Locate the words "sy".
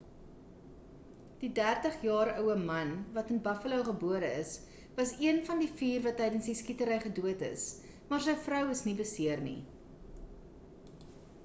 8.31-8.37